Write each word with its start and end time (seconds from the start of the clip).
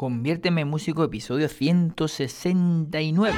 Conviérteme 0.00 0.62
en 0.62 0.68
músico, 0.68 1.04
episodio 1.04 1.46
169. 1.46 3.34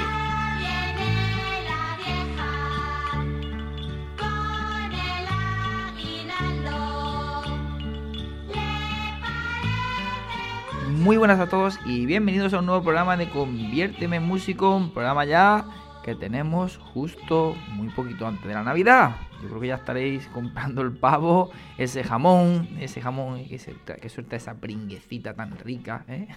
Muy 10.87 11.17
buenas 11.17 11.41
a 11.41 11.49
todos 11.49 11.81
y 11.85 12.07
bienvenidos 12.07 12.55
a 12.55 12.61
un 12.61 12.67
nuevo 12.67 12.85
programa 12.85 13.17
de 13.17 13.29
Conviérteme 13.29 14.19
en 14.19 14.23
músico, 14.23 14.77
un 14.77 14.93
programa 14.93 15.25
ya 15.25 15.65
que 16.05 16.15
tenemos 16.15 16.77
justo 16.77 17.57
muy 17.71 17.89
poquito 17.89 18.25
antes 18.25 18.47
de 18.47 18.55
la 18.55 18.63
Navidad. 18.63 19.17
Yo 19.43 19.49
creo 19.49 19.61
que 19.61 19.67
ya 19.67 19.75
estaréis 19.75 20.29
comprando 20.29 20.83
el 20.83 20.93
pavo, 20.93 21.51
ese 21.77 22.05
jamón, 22.05 22.69
ese 22.79 23.01
jamón 23.01 23.45
que, 23.45 23.59
suelta 23.59 24.37
esa 24.37 24.55
pringuecita 24.55 25.35
tan 25.35 25.59
rica. 25.59 26.05
¿eh? 26.07 26.29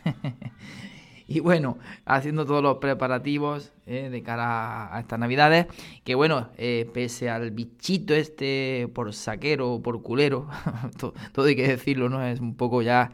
y 1.27 1.39
bueno, 1.39 1.77
haciendo 2.03 2.47
todos 2.47 2.63
los 2.63 2.77
preparativos 2.77 3.73
¿eh? 3.85 4.09
de 4.09 4.23
cara 4.23 4.95
a 4.95 4.99
estas 4.99 5.19
navidades, 5.19 5.67
que 6.03 6.15
bueno, 6.15 6.49
eh, 6.57 6.89
pese 6.95 7.29
al 7.29 7.51
bichito 7.51 8.15
este 8.15 8.89
por 8.91 9.13
saquero 9.13 9.81
por 9.83 10.01
culero, 10.01 10.49
todo, 10.97 11.13
hay 11.45 11.55
que 11.55 11.67
decirlo, 11.67 12.09
¿no? 12.09 12.25
Es 12.25 12.39
un 12.39 12.55
poco 12.55 12.81
ya 12.81 13.11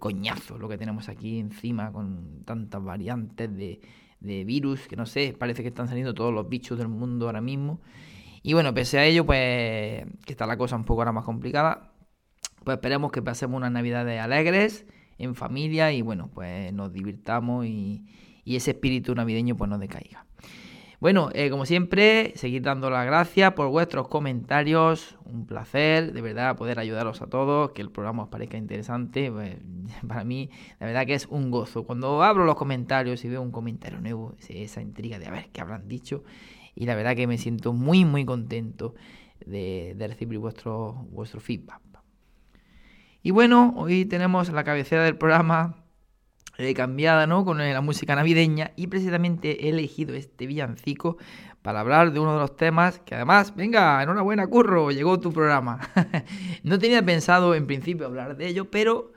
coñazo 0.00 0.58
lo 0.58 0.68
que 0.68 0.78
tenemos 0.78 1.08
aquí 1.08 1.38
encima 1.38 1.92
con 1.92 2.42
tantas 2.44 2.82
variantes 2.82 3.54
de 3.56 4.44
virus, 4.44 4.86
que 4.86 4.96
no 4.96 5.06
sé, 5.06 5.34
parece 5.38 5.62
que 5.62 5.68
están 5.68 5.88
saliendo 5.88 6.12
todos 6.12 6.32
los 6.32 6.46
bichos 6.46 6.76
del 6.76 6.88
mundo 6.88 7.24
ahora 7.26 7.40
mismo. 7.40 7.80
Y 8.46 8.54
bueno, 8.54 8.72
pese 8.72 8.96
a 9.00 9.04
ello, 9.04 9.26
pues 9.26 10.06
que 10.24 10.32
está 10.32 10.46
la 10.46 10.56
cosa 10.56 10.76
un 10.76 10.84
poco 10.84 11.00
ahora 11.00 11.10
más 11.10 11.24
complicada, 11.24 11.90
pues 12.62 12.76
esperemos 12.76 13.10
que 13.10 13.20
pasemos 13.20 13.56
unas 13.56 13.72
navidades 13.72 14.20
alegres, 14.20 14.86
en 15.18 15.34
familia 15.34 15.90
y 15.90 16.00
bueno, 16.00 16.30
pues 16.32 16.72
nos 16.72 16.92
divirtamos 16.92 17.66
y, 17.66 18.06
ese 18.44 18.70
espíritu 18.70 19.16
navideño 19.16 19.56
pues 19.56 19.68
no 19.68 19.78
decaiga. 19.78 20.26
Bueno, 21.00 21.30
eh, 21.34 21.50
como 21.50 21.66
siempre, 21.66 22.34
seguid 22.36 22.62
dando 22.62 22.88
las 22.88 23.04
gracias 23.04 23.52
por 23.54 23.68
vuestros 23.68 24.06
comentarios. 24.06 25.18
Un 25.24 25.44
placer, 25.44 26.12
de 26.12 26.20
verdad, 26.20 26.56
poder 26.56 26.78
ayudaros 26.78 27.22
a 27.22 27.26
todos, 27.26 27.72
que 27.72 27.82
el 27.82 27.90
programa 27.90 28.22
os 28.22 28.28
parezca 28.28 28.56
interesante. 28.56 29.32
Pues, 29.32 29.56
para 30.06 30.22
mí, 30.22 30.50
la 30.78 30.86
verdad 30.86 31.04
que 31.04 31.14
es 31.14 31.26
un 31.26 31.50
gozo. 31.50 31.82
Cuando 31.82 32.22
abro 32.22 32.44
los 32.44 32.54
comentarios 32.54 33.24
y 33.24 33.28
veo 33.28 33.42
un 33.42 33.50
comentario 33.50 34.00
nuevo, 34.00 34.36
esa 34.48 34.80
intriga 34.80 35.18
de 35.18 35.26
a 35.26 35.32
ver 35.32 35.48
qué 35.52 35.60
habrán 35.60 35.88
dicho. 35.88 36.22
Y 36.76 36.86
la 36.86 36.94
verdad 36.94 37.16
que 37.16 37.26
me 37.26 37.38
siento 37.38 37.72
muy, 37.72 38.04
muy 38.04 38.24
contento 38.24 38.94
de, 39.44 39.96
recibir 39.98 40.38
vuestro, 40.38 40.92
vuestro 41.10 41.40
feedback. 41.40 41.80
Y 43.26 43.32
bueno, 43.32 43.74
hoy 43.76 44.04
tenemos 44.04 44.50
la 44.52 44.62
cabecera 44.62 45.02
del 45.02 45.16
programa 45.16 45.82
eh, 46.58 46.74
cambiada 46.74 47.26
¿no? 47.26 47.44
con 47.44 47.58
la 47.58 47.80
música 47.80 48.14
navideña 48.14 48.70
y 48.76 48.86
precisamente 48.86 49.66
he 49.66 49.70
elegido 49.70 50.14
este 50.14 50.46
villancico 50.46 51.16
para 51.60 51.80
hablar 51.80 52.12
de 52.12 52.20
uno 52.20 52.34
de 52.34 52.38
los 52.38 52.54
temas 52.54 53.00
que 53.00 53.16
además, 53.16 53.56
venga, 53.56 54.00
enhorabuena 54.00 54.46
Curro, 54.46 54.92
llegó 54.92 55.18
tu 55.18 55.32
programa. 55.32 55.80
no 56.62 56.78
tenía 56.78 57.04
pensado 57.04 57.56
en 57.56 57.66
principio 57.66 58.06
hablar 58.06 58.36
de 58.36 58.46
ello, 58.46 58.70
pero 58.70 59.12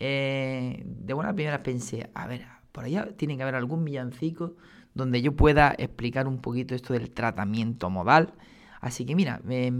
eh, 0.00 0.82
de 0.84 1.14
buena 1.14 1.32
primera 1.32 1.62
pensé, 1.62 2.10
a 2.12 2.26
ver, 2.26 2.44
por 2.72 2.82
allá 2.82 3.06
tiene 3.16 3.36
que 3.36 3.44
haber 3.44 3.54
algún 3.54 3.84
villancico 3.84 4.56
donde 4.94 5.20
yo 5.22 5.34
pueda 5.34 5.74
explicar 5.76 6.26
un 6.26 6.38
poquito 6.40 6.74
esto 6.74 6.92
del 6.92 7.10
tratamiento 7.10 7.90
modal. 7.90 8.34
Así 8.80 9.06
que 9.06 9.14
mira, 9.14 9.40
eh, 9.48 9.70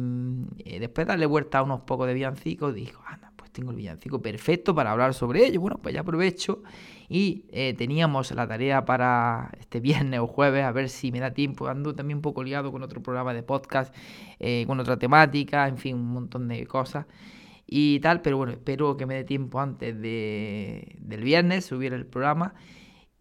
después 0.81 1.07
de 1.07 1.11
darle 1.11 1.27
vuelta 1.27 1.59
a 1.59 1.63
unos 1.63 1.83
pocos 1.83 2.07
de 2.07 2.15
villancicos, 2.15 2.75
dijo, 2.75 3.03
anda, 3.07 3.33
pues 3.37 3.53
tengo 3.53 3.71
el 3.71 3.77
villancico 3.77 4.23
perfecto 4.23 4.75
para 4.75 4.93
hablar 4.93 5.13
sobre 5.13 5.47
ello. 5.47 5.61
Bueno, 5.61 5.79
pues 5.83 5.95
ya 5.95 6.01
aprovecho 6.01 6.63
y 7.09 7.45
eh, 7.53 7.75
teníamos 7.77 8.31
la 8.33 8.49
tarea 8.49 8.87
para 8.87 9.51
este 9.61 9.81
viernes 9.81 10.21
o 10.21 10.27
jueves, 10.27 10.65
a 10.65 10.73
ver 10.73 10.89
si 10.89 11.13
me 11.13 11.21
da 11.21 11.33
tiempo. 11.33 11.69
Ando 11.69 11.95
también 11.95 12.17
un 12.19 12.23
poco 12.23 12.43
liado 12.43 12.73
con 12.73 12.83
otro 12.83 13.03
programa 13.03 13.35
de 13.35 13.43
podcast, 13.43 13.95
eh, 14.41 14.65
con 14.67 14.81
otra 14.81 14.99
temática, 14.99 15.69
en 15.69 15.77
fin, 15.77 15.97
un 15.97 16.09
montón 16.09 16.49
de 16.49 16.67
cosas 16.67 17.05
y 17.67 18.01
tal. 18.01 18.23
Pero 18.23 18.39
bueno, 18.39 18.53
espero 18.53 18.97
que 18.97 19.05
me 19.05 19.17
dé 19.17 19.25
tiempo 19.25 19.61
antes 19.61 20.01
de, 20.01 20.97
del 21.01 21.23
viernes 21.23 21.67
subir 21.67 21.93
el 21.93 22.07
programa 22.07 22.55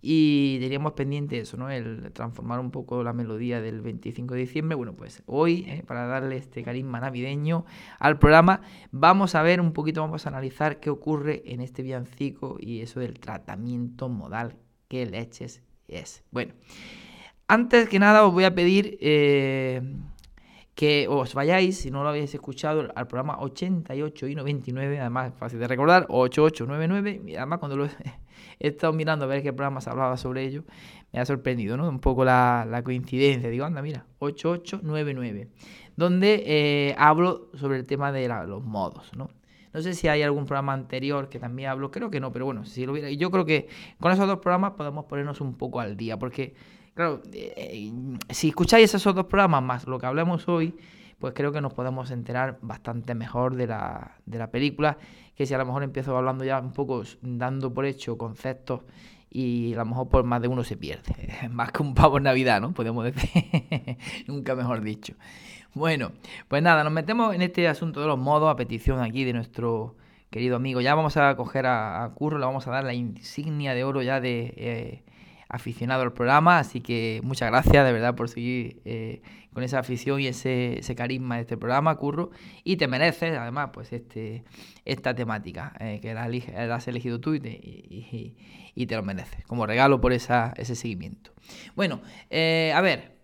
y 0.06 0.60
teníamos 0.60 0.92
pendiente 0.94 1.40
eso, 1.40 1.56
¿no? 1.56 1.70
El 1.70 2.12
transformar 2.12 2.60
un 2.60 2.72
poco 2.72 3.04
la 3.04 3.14
melodía 3.14 3.62
del 3.62 3.80
25 3.80 4.34
de 4.34 4.42
diciembre. 4.42 4.76
Bueno, 4.76 4.98
pues 4.98 5.24
hoy, 5.28 5.64
¿eh? 5.66 5.82
para 5.88 6.06
darle 6.08 6.36
este 6.36 6.62
carisma 6.62 7.00
navideño 7.00 7.66
al 8.00 8.20
programa, 8.20 8.60
vamos 8.92 9.34
a 9.34 9.42
ver 9.42 9.62
un 9.62 9.72
poquito, 9.72 10.02
vamos 10.02 10.26
a 10.26 10.30
analizar 10.30 10.82
qué 10.82 10.90
ocurre 10.90 11.42
en 11.46 11.62
este 11.62 11.84
villancico 11.84 12.58
y 12.60 12.82
eso 12.82 13.00
del 13.00 13.18
tratamiento 13.18 14.10
modal 14.10 14.58
que 14.90 15.06
leches 15.06 15.64
es. 15.88 16.26
Bueno, 16.32 16.54
antes 17.48 17.88
que 17.88 17.98
nada 17.98 18.26
os 18.26 18.34
voy 18.34 18.44
a 18.44 18.54
pedir 18.54 18.98
eh, 19.00 19.82
que 20.76 21.08
os 21.08 21.34
vayáis, 21.34 21.78
si 21.78 21.92
no 21.92 22.04
lo 22.04 22.10
habéis 22.10 22.34
escuchado, 22.34 22.92
al 22.96 23.08
programa 23.08 23.40
88 23.40 24.28
y 24.28 24.36
99, 24.36 25.00
además 25.00 25.34
fácil 25.38 25.60
de 25.60 25.68
recordar, 25.68 26.06
8899, 26.10 27.32
y 27.32 27.36
además 27.36 27.60
cuando 27.60 27.78
lo 27.78 27.86
he 28.60 28.68
estado 28.68 28.94
mirando 28.94 29.26
a 29.26 29.28
ver 29.28 29.44
qué 29.44 29.54
programas 29.54 29.88
hablaba 29.88 30.18
sobre 30.18 30.44
ello, 30.44 30.64
me 31.12 31.20
ha 31.20 31.26
sorprendido, 31.26 31.78
¿no? 31.78 31.88
Un 31.88 32.00
poco 32.00 32.26
la, 32.26 32.82
coincidencia. 32.84 33.50
Digo, 33.50 33.66
anda, 33.66 33.82
mira, 33.82 34.06
8899, 34.20 35.50
donde 35.96 36.44
eh, 36.46 36.96
hablo 36.98 37.50
sobre 37.54 37.78
el 37.78 37.86
tema 37.86 38.12
de 38.12 38.28
los 38.28 38.64
modos, 38.64 39.12
¿no? 39.16 39.30
No 39.74 39.82
sé 39.82 39.96
si 39.96 40.08
hay 40.08 40.22
algún 40.22 40.46
programa 40.46 40.74
anterior 40.74 41.30
que 41.30 41.40
también 41.40 41.70
hablo, 41.70 41.90
creo 41.90 42.12
que 42.12 42.20
no, 42.20 42.32
pero 42.32 42.46
bueno, 42.46 42.64
si 42.64 42.86
lo 42.86 42.92
hubiera. 42.92 43.10
Yo 43.10 43.32
creo 43.32 43.44
que 43.44 43.68
con 44.00 44.12
esos 44.12 44.28
dos 44.28 44.38
programas 44.38 44.74
podemos 44.74 45.06
ponernos 45.06 45.42
un 45.42 45.56
poco 45.56 45.80
al 45.80 45.98
día, 45.98 46.18
porque, 46.18 46.54
claro, 46.94 47.22
eh, 47.32 47.92
si 48.30 48.50
escucháis 48.50 48.94
esos 48.94 49.16
dos 49.16 49.26
programas 49.26 49.64
más 49.64 49.88
lo 49.88 50.00
que 50.00 50.06
hablemos 50.06 50.48
hoy, 50.48 50.76
pues 51.20 51.34
creo 51.34 51.52
que 51.52 51.62
nos 51.62 51.74
podemos 51.74 52.12
enterar 52.12 52.60
bastante 52.62 53.16
mejor 53.16 53.56
de 53.56 53.68
la, 53.68 54.18
de 54.26 54.38
la 54.38 54.52
película 54.52 54.98
que 55.36 55.46
si 55.46 55.54
a 55.54 55.58
lo 55.58 55.66
mejor 55.66 55.84
empiezo 55.84 56.16
hablando 56.18 56.44
ya 56.44 56.60
un 56.60 56.74
poco 56.74 57.04
dando 57.22 57.74
por 57.74 57.86
hecho 57.86 58.18
conceptos 58.18 58.82
y 59.30 59.74
a 59.74 59.78
lo 59.78 59.86
mejor 59.86 60.10
por 60.10 60.24
más 60.24 60.42
de 60.42 60.48
uno 60.48 60.64
se 60.64 60.78
pierde. 60.78 61.16
Más 61.50 61.72
que 61.72 61.82
un 61.82 61.96
pavo 61.96 62.18
en 62.18 62.24
Navidad, 62.24 62.62
¿no? 62.62 62.74
Podemos 62.74 63.04
decir. 63.04 63.98
Nunca 64.28 64.54
mejor 64.56 64.82
dicho. 64.82 65.16
Bueno, 65.74 66.12
pues 66.48 66.62
nada, 66.62 66.84
nos 66.84 66.94
metemos 66.94 67.34
en 67.34 67.42
este 67.42 67.68
asunto 67.68 68.00
de 68.00 68.08
los 68.08 68.20
modos 68.20 68.52
a 68.52 68.56
petición 68.56 69.02
aquí 69.02 69.24
de 69.24 69.34
nuestro 69.34 69.96
querido 70.30 70.56
amigo. 70.56 70.82
Ya 70.82 70.94
vamos 70.94 71.18
a 71.18 71.36
coger 71.36 71.66
a, 71.66 72.12
Curro, 72.14 72.38
le 72.38 72.46
vamos 72.46 72.68
a 72.68 72.72
dar 72.72 72.84
la 72.84 72.94
insignia 72.94 73.74
de 73.74 73.84
oro 73.84 74.04
ya 74.04 74.22
de 74.22 74.54
eh, 74.56 75.04
aficionado 75.54 76.02
al 76.02 76.14
programa. 76.14 76.58
Así 76.58 76.82
que 76.82 77.22
muchas 77.24 77.50
gracias 77.52 77.86
de 77.86 77.94
verdad 77.94 78.16
por 78.16 78.28
seguir 78.28 78.82
eh, 78.86 79.22
con 79.54 79.64
esa 79.64 79.80
afición 79.80 80.20
y 80.20 80.28
ese, 80.28 80.82
carisma 80.98 81.36
de 81.36 81.42
este 81.42 81.58
programa, 81.58 81.96
Curro, 81.96 82.32
y 82.64 82.78
te 82.78 82.88
mereces 82.88 83.38
además 83.38 83.70
pues 83.72 83.94
este 83.94 84.44
esta 84.84 85.14
temática 85.14 85.74
eh, 85.80 86.00
que 86.02 86.16
la, 86.16 86.24
has 86.76 86.88
elegido 86.88 87.20
tú 87.20 87.36
y 87.36 87.40
te, 87.40 88.96
lo 88.96 89.04
mereces, 89.04 89.46
como 89.46 89.68
regalo 89.68 90.02
por 90.02 90.12
esa, 90.12 90.54
ese 90.58 90.76
seguimiento. 90.76 91.32
Bueno, 91.76 92.02
eh, 92.32 92.74
a 92.76 92.82
ver, 92.82 93.16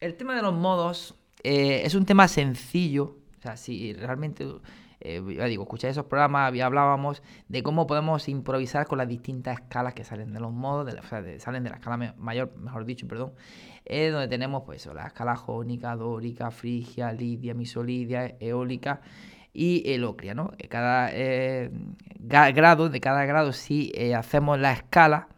el 0.00 0.16
tema 0.16 0.34
de 0.34 0.42
los 0.42 0.54
modos 0.54 1.14
es 1.44 1.94
un 1.94 2.04
tema 2.04 2.26
sencillo, 2.26 3.16
o 3.38 3.40
sea, 3.40 3.56
si 3.56 3.94
realmente... 3.94 4.44
ya 5.00 5.44
digo, 5.44 5.62
escucháis 5.62 5.92
esos 5.92 6.06
programas, 6.06 6.52
hablábamos 6.60 7.22
de 7.48 7.62
cómo 7.62 7.86
podemos 7.86 8.28
improvisar 8.28 8.86
con 8.86 8.98
las 8.98 9.08
distintas 9.08 9.60
escalas 9.60 9.94
que 9.94 10.04
salen 10.04 10.32
de 10.32 10.40
los 10.40 10.52
modos, 10.52 10.92
o 10.92 11.06
sea, 11.06 11.22
salen 11.38 11.64
de 11.64 11.70
la 11.70 11.76
escala 11.76 12.14
mayor, 12.16 12.56
mejor 12.56 12.84
dicho, 12.84 13.06
perdón, 13.06 13.32
es 13.84 14.12
donde 14.12 14.28
tenemos 14.28 14.64
pues 14.64 14.86
la 14.86 15.06
escala 15.06 15.36
jónica, 15.36 15.96
dórica, 15.96 16.50
frigia, 16.50 17.12
lidia, 17.12 17.54
misolidia, 17.54 18.36
eólica 18.40 19.00
y 19.52 19.90
elocria, 19.92 20.34
¿no? 20.34 20.52
Cada 20.68 21.10
eh, 21.12 21.70
grado, 22.18 22.88
de 22.88 23.00
cada 23.00 23.24
grado, 23.24 23.52
si 23.52 23.92
eh, 23.94 24.14
hacemos 24.14 24.58
la 24.58 24.72
escala 24.72 25.28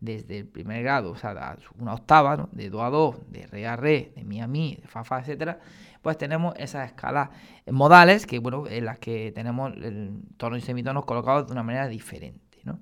desde 0.00 0.38
el 0.38 0.46
primer 0.46 0.82
grado, 0.82 1.10
o 1.10 1.16
sea, 1.16 1.56
una 1.78 1.94
octava, 1.94 2.36
¿no? 2.36 2.48
de 2.52 2.70
do 2.70 2.82
a 2.82 2.90
do, 2.90 3.20
de 3.28 3.46
re 3.46 3.66
a 3.66 3.76
re, 3.76 4.12
de 4.14 4.24
mi 4.24 4.40
a 4.40 4.46
mi, 4.46 4.76
de 4.76 4.86
fa 4.86 5.02
fa, 5.02 5.20
etcétera, 5.20 5.58
pues 6.02 6.18
tenemos 6.18 6.54
esas 6.56 6.86
escalas 6.86 7.30
modales 7.70 8.26
que, 8.26 8.38
bueno, 8.38 8.66
en 8.66 8.84
las 8.84 8.98
que 8.98 9.32
tenemos 9.32 9.72
el 9.76 10.22
tono 10.36 10.56
y 10.56 10.60
semitonos 10.60 11.04
colocados 11.04 11.46
de 11.46 11.52
una 11.52 11.62
manera 11.62 11.88
diferente, 11.88 12.58
¿no? 12.64 12.78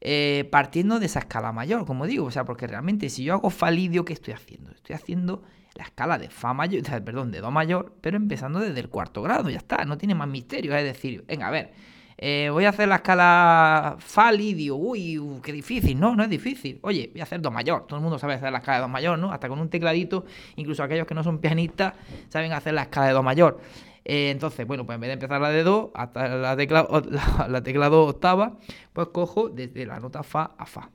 eh, 0.00 0.46
partiendo 0.50 1.00
de 1.00 1.06
esa 1.06 1.20
escala 1.20 1.52
mayor, 1.52 1.86
como 1.86 2.06
digo, 2.06 2.26
o 2.26 2.30
sea, 2.30 2.44
porque 2.44 2.66
realmente 2.66 3.08
si 3.08 3.24
yo 3.24 3.34
hago 3.34 3.50
fa 3.50 3.70
lidio, 3.70 4.04
¿qué 4.04 4.12
estoy 4.12 4.34
haciendo? 4.34 4.70
Estoy 4.70 4.94
haciendo 4.94 5.42
la 5.74 5.84
escala 5.84 6.18
de 6.18 6.30
fa 6.30 6.54
mayor, 6.54 6.82
perdón, 7.02 7.30
de 7.30 7.40
do 7.40 7.50
mayor, 7.50 7.94
pero 8.00 8.16
empezando 8.16 8.60
desde 8.60 8.80
el 8.80 8.88
cuarto 8.88 9.22
grado, 9.22 9.50
ya 9.50 9.58
está, 9.58 9.84
no 9.84 9.98
tiene 9.98 10.14
más 10.14 10.28
misterio, 10.28 10.76
es 10.76 10.84
decir, 10.84 11.24
venga, 11.26 11.48
a 11.48 11.50
ver, 11.50 11.72
eh, 12.18 12.48
voy 12.50 12.64
a 12.64 12.70
hacer 12.70 12.88
la 12.88 12.96
escala 12.96 13.96
fa 13.98 14.32
lidio, 14.32 14.76
uy, 14.76 15.20
qué 15.42 15.52
difícil, 15.52 16.00
no, 16.00 16.16
no 16.16 16.22
es 16.22 16.30
difícil, 16.30 16.78
oye, 16.82 17.10
voy 17.12 17.20
a 17.20 17.24
hacer 17.24 17.40
do 17.40 17.50
mayor, 17.50 17.86
todo 17.86 17.98
el 17.98 18.02
mundo 18.02 18.18
sabe 18.18 18.34
hacer 18.34 18.50
la 18.50 18.58
escala 18.58 18.78
de 18.78 18.82
do 18.82 18.88
mayor, 18.88 19.18
¿no? 19.18 19.32
Hasta 19.32 19.48
con 19.48 19.58
un 19.58 19.68
tecladito, 19.68 20.24
incluso 20.56 20.82
aquellos 20.82 21.06
que 21.06 21.14
no 21.14 21.22
son 21.22 21.38
pianistas 21.38 21.94
saben 22.28 22.52
hacer 22.52 22.74
la 22.74 22.82
escala 22.82 23.08
de 23.08 23.12
do 23.12 23.22
mayor. 23.22 23.60
Eh, 24.08 24.30
entonces, 24.30 24.66
bueno, 24.66 24.86
pues 24.86 24.94
en 24.94 25.00
vez 25.00 25.08
de 25.08 25.14
empezar 25.14 25.40
la 25.40 25.50
de 25.50 25.64
do 25.64 25.90
hasta 25.94 26.28
la 26.28 26.56
tecla, 26.56 26.86
la, 27.48 27.62
tecla 27.62 27.88
do 27.88 28.04
octava, 28.04 28.56
pues 28.92 29.08
cojo 29.08 29.48
desde 29.48 29.84
la 29.84 29.98
nota 29.98 30.22
fa 30.22 30.52
a 30.56 30.64
fa. 30.64 30.90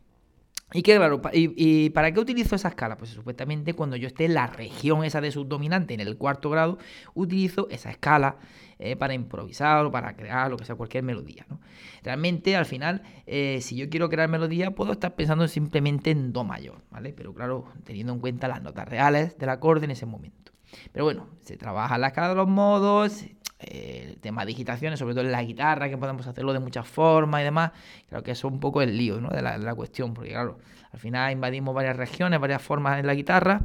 Y 0.74 0.84
que 0.84 0.96
claro, 0.96 1.22
y, 1.34 1.90
para 1.90 2.14
qué 2.14 2.20
utilizo 2.20 2.56
esa 2.56 2.70
escala? 2.70 2.98
Pues 2.98 3.12
supuestamente 3.12 3.74
cuando 3.74 3.98
yo 3.98 4.08
esté 4.08 4.26
en 4.26 4.36
la 4.36 4.48
región 4.48 5.04
esa 5.04 5.20
de 5.20 5.32
subdominante, 5.32 5.94
en 5.94 6.00
el 6.00 6.18
cuarto 6.18 6.50
grado, 6.50 6.78
utilizo 7.14 7.68
esa 7.70 7.92
escala 7.92 8.38
eh, 8.80 8.96
para 8.96 9.14
improvisar 9.14 9.86
o 9.86 9.92
para 9.92 10.16
crear 10.16 10.50
lo 10.50 10.58
que 10.58 10.66
sea, 10.66 10.76
cualquier 10.76 11.04
melodía. 11.04 11.46
¿no? 11.50 11.60
Realmente, 12.04 12.56
al 12.56 12.66
final, 12.66 13.04
eh, 13.28 13.60
si 13.62 13.76
yo 13.76 13.90
quiero 13.90 14.10
crear 14.10 14.30
melodía, 14.30 14.72
puedo 14.72 14.94
estar 14.94 15.14
pensando 15.16 15.48
simplemente 15.48 16.12
en 16.12 16.32
Do 16.32 16.44
mayor, 16.44 16.82
¿vale? 16.90 17.14
Pero 17.14 17.34
claro, 17.34 17.66
teniendo 17.84 18.14
en 18.14 18.20
cuenta 18.20 18.48
las 18.48 18.62
notas 18.62 18.88
reales 18.88 19.38
del 19.38 19.50
acorde 19.50 19.86
en 19.86 19.92
ese 19.92 20.06
momento. 20.06 20.54
Pero 20.94 21.06
bueno, 21.06 21.28
se 21.42 21.58
trabaja 21.58 21.98
la 21.98 22.08
escala 22.08 22.30
de 22.30 22.36
los 22.36 22.48
modos, 22.48 23.26
el 23.68 24.20
tema 24.20 24.42
de 24.42 24.48
digitaciones, 24.48 25.00
sobre 25.00 25.14
todo 25.14 25.26
en 25.26 25.32
la 25.32 25.44
guitarra, 25.44 25.90
que 25.90 25.98
podemos 25.98 26.26
hacerlo 26.26 26.54
de 26.54 26.60
muchas 26.60 26.88
formas 26.88 27.42
y 27.42 27.44
demás. 27.44 27.72
Creo 28.10 28.24
que 28.24 28.32
eso 28.32 28.48
es 28.48 28.54
un 28.54 28.60
poco 28.60 28.82
el 28.82 28.98
lío 28.98 29.20
¿no? 29.20 29.30
de, 29.30 29.42
la, 29.42 29.76
cuestión, 29.76 30.14
porque 30.14 30.32
claro, 30.32 30.60
al 30.92 31.00
final 31.00 31.32
invadimos 31.32 31.74
varias 31.74 31.96
regiones, 31.96 32.40
varias 32.40 32.62
formas 32.62 33.00
en 33.00 33.08
la 33.08 33.14
guitarra. 33.14 33.62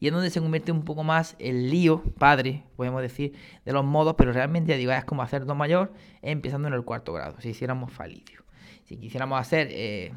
Y 0.00 0.08
es 0.08 0.12
donde 0.12 0.30
se 0.30 0.40
convierte 0.40 0.72
un 0.72 0.84
poco 0.84 1.04
más 1.04 1.36
el 1.38 1.70
lío, 1.70 2.02
padre, 2.18 2.64
podemos 2.76 3.02
decir, 3.02 3.34
de 3.64 3.72
los 3.72 3.84
modos, 3.84 4.14
pero 4.18 4.32
realmente 4.32 4.76
digo, 4.76 4.92
es 4.92 5.04
como 5.04 5.22
hacer 5.22 5.44
do 5.44 5.54
mayor 5.54 5.92
empezando 6.22 6.68
en 6.68 6.74
el 6.74 6.84
cuarto 6.84 7.12
grado, 7.12 7.40
si 7.40 7.50
hiciéramos 7.50 7.92
falidio. 7.92 8.44
Si 8.84 8.96
quisiéramos 8.96 9.40
hacer, 9.40 9.68
eh, 9.70 10.12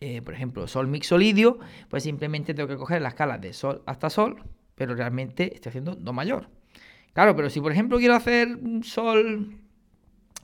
eh, 0.00 0.20
por 0.22 0.34
ejemplo, 0.34 0.66
sol 0.66 0.86
mixolidio, 0.86 1.58
pues 1.88 2.02
simplemente 2.02 2.52
tengo 2.52 2.68
que 2.68 2.76
coger 2.76 3.00
la 3.00 3.08
escala 3.08 3.38
de 3.38 3.54
sol 3.54 3.82
hasta 3.86 4.10
sol, 4.10 4.42
pero 4.74 4.94
realmente 4.94 5.54
estoy 5.54 5.70
haciendo 5.70 5.94
do 5.94 6.12
mayor. 6.12 6.48
Claro, 7.12 7.34
pero 7.36 7.50
si 7.50 7.60
por 7.60 7.72
ejemplo 7.72 7.98
quiero 7.98 8.14
hacer 8.14 8.48
un 8.56 8.84
sol, 8.84 9.56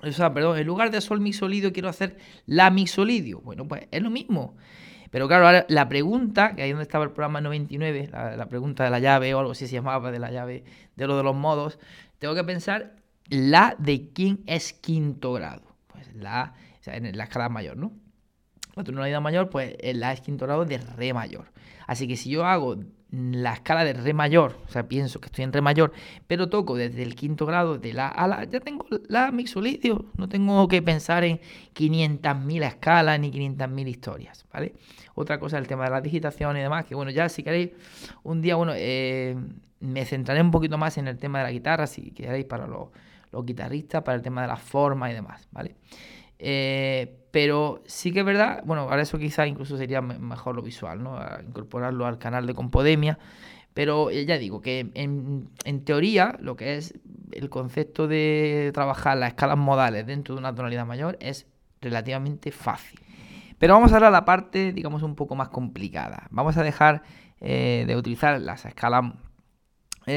o 0.02 0.12
sea, 0.12 0.32
perdón, 0.34 0.58
en 0.58 0.66
lugar 0.66 0.90
de 0.90 1.00
sol 1.00 1.20
mixolidio 1.20 1.72
quiero 1.72 1.88
hacer 1.88 2.16
la 2.46 2.70
mixolidio, 2.70 3.40
bueno, 3.40 3.66
pues 3.66 3.86
es 3.90 4.02
lo 4.02 4.10
mismo. 4.10 4.56
Pero 5.10 5.28
claro, 5.28 5.46
ahora 5.46 5.66
la 5.68 5.88
pregunta, 5.88 6.54
que 6.54 6.62
ahí 6.62 6.70
donde 6.70 6.82
estaba 6.82 7.04
el 7.04 7.10
programa 7.12 7.40
99, 7.40 8.10
la, 8.12 8.48
pregunta 8.48 8.84
de 8.84 8.90
la 8.90 8.98
llave 8.98 9.32
o 9.34 9.38
algo 9.38 9.52
así 9.52 9.66
se 9.66 9.74
llamaba, 9.74 10.10
de 10.10 10.18
la 10.18 10.30
llave, 10.30 10.64
de 10.96 11.06
lo 11.06 11.16
de 11.16 11.22
los 11.22 11.34
modos, 11.34 11.78
tengo 12.18 12.34
que 12.34 12.44
pensar 12.44 12.96
la 13.28 13.76
de 13.78 14.10
quién 14.12 14.42
es 14.46 14.72
quinto 14.72 15.32
grado. 15.32 15.62
Pues 15.86 16.12
la, 16.14 16.54
o 16.80 16.82
sea, 16.82 16.96
en 16.96 17.16
la 17.16 17.24
escala 17.24 17.48
mayor, 17.48 17.76
¿no? 17.76 17.92
La 18.74 18.84
tonalidad 18.84 19.20
mayor, 19.20 19.48
pues 19.48 19.76
la 19.82 20.12
es 20.12 20.20
quinto 20.20 20.44
grado 20.44 20.64
de 20.64 20.78
re 20.78 21.14
mayor. 21.14 21.52
Así 21.86 22.06
que 22.06 22.16
si 22.16 22.28
yo 22.28 22.44
hago 22.44 22.76
la 23.10 23.52
escala 23.52 23.84
de 23.84 23.92
re 23.92 24.12
mayor, 24.12 24.58
o 24.66 24.70
sea, 24.70 24.88
pienso 24.88 25.20
que 25.20 25.26
estoy 25.26 25.44
en 25.44 25.52
re 25.52 25.60
mayor, 25.60 25.92
pero 26.26 26.48
toco 26.48 26.76
desde 26.76 27.02
el 27.02 27.14
quinto 27.14 27.46
grado 27.46 27.78
de 27.78 27.92
la 27.92 28.08
a 28.08 28.26
la, 28.26 28.44
ya 28.44 28.58
tengo 28.58 28.84
la 29.08 29.30
mixolidio, 29.30 30.06
no 30.16 30.28
tengo 30.28 30.66
que 30.66 30.82
pensar 30.82 31.22
en 31.22 31.40
500.000 31.74 32.66
escalas 32.66 33.20
ni 33.20 33.30
500.000 33.30 33.88
historias, 33.88 34.44
¿vale? 34.52 34.74
Otra 35.14 35.38
cosa, 35.38 35.56
el 35.58 35.68
tema 35.68 35.84
de 35.84 35.90
la 35.90 36.00
digitación 36.00 36.56
y 36.56 36.60
demás, 36.60 36.84
que 36.84 36.94
bueno, 36.96 37.10
ya 37.12 37.28
si 37.28 37.44
queréis, 37.44 37.70
un 38.24 38.42
día, 38.42 38.56
bueno, 38.56 38.72
eh, 38.74 39.36
me 39.78 40.04
centraré 40.04 40.40
un 40.40 40.50
poquito 40.50 40.76
más 40.76 40.98
en 40.98 41.06
el 41.06 41.16
tema 41.16 41.38
de 41.38 41.44
la 41.44 41.52
guitarra, 41.52 41.86
si 41.86 42.10
queréis, 42.10 42.44
para 42.44 42.66
los, 42.66 42.88
los 43.30 43.46
guitarristas, 43.46 44.02
para 44.02 44.16
el 44.16 44.22
tema 44.22 44.42
de 44.42 44.48
la 44.48 44.56
forma 44.56 45.10
y 45.10 45.14
demás, 45.14 45.46
¿vale? 45.52 45.76
Eh, 46.38 47.18
pero 47.30 47.82
sí 47.86 48.12
que 48.12 48.20
es 48.20 48.24
verdad, 48.24 48.62
bueno, 48.64 48.82
ahora 48.82 49.02
eso 49.02 49.18
quizás 49.18 49.48
incluso 49.48 49.76
sería 49.76 50.00
mejor 50.00 50.56
lo 50.56 50.62
visual, 50.62 51.02
¿no? 51.02 51.18
incorporarlo 51.46 52.06
al 52.06 52.18
canal 52.18 52.46
de 52.46 52.54
Compodemia. 52.54 53.18
Pero 53.74 54.10
eh, 54.10 54.24
ya 54.24 54.38
digo 54.38 54.62
que 54.62 54.90
en, 54.94 55.84
teoría 55.84 56.36
lo 56.40 56.56
que 56.56 56.76
es 56.76 56.94
el 57.32 57.50
concepto 57.50 58.08
de 58.08 58.70
trabajar 58.72 59.18
las 59.18 59.30
escalas 59.30 59.58
modales 59.58 60.06
dentro 60.06 60.34
de 60.34 60.38
una 60.38 60.54
tonalidad 60.54 60.86
mayor 60.86 61.18
es 61.20 61.46
relativamente 61.82 62.52
fácil. 62.52 62.98
Pero 63.58 63.74
vamos 63.74 63.92
a 63.92 63.98
a 63.98 64.10
la 64.10 64.24
parte, 64.24 64.72
digamos, 64.72 65.02
un 65.02 65.14
poco 65.14 65.34
más 65.34 65.50
complicada. 65.50 66.26
Vamos 66.30 66.56
a 66.56 66.62
dejar 66.62 67.02
eh, 67.40 67.84
de 67.86 67.96
utilizar 67.96 68.40
las 68.40 68.64
escalas 68.64 69.12